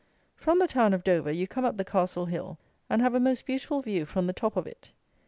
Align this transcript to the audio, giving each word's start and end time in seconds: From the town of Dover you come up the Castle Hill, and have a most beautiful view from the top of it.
From 0.35 0.57
the 0.57 0.65
town 0.65 0.95
of 0.95 1.03
Dover 1.03 1.31
you 1.31 1.45
come 1.47 1.63
up 1.63 1.77
the 1.77 1.85
Castle 1.85 2.25
Hill, 2.25 2.57
and 2.89 3.03
have 3.03 3.13
a 3.13 3.19
most 3.19 3.45
beautiful 3.45 3.83
view 3.83 4.03
from 4.03 4.25
the 4.25 4.33
top 4.33 4.57
of 4.57 4.65
it. 4.65 4.89